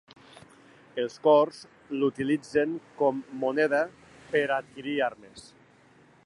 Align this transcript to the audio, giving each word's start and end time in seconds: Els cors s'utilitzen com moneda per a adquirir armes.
Els 1.01 1.17
cors 1.27 1.59
s'utilitzen 1.91 2.73
com 3.03 3.21
moneda 3.45 3.83
per 4.33 4.43
a 4.49 4.57
adquirir 4.57 4.97
armes. 5.11 5.47